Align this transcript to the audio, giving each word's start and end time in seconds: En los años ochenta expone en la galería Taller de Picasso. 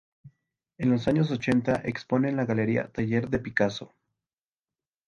En 0.79 0.89
los 0.89 1.07
años 1.07 1.29
ochenta 1.29 1.83
expone 1.85 2.29
en 2.29 2.35
la 2.35 2.45
galería 2.47 2.87
Taller 2.91 3.29
de 3.29 3.37
Picasso. 3.37 3.93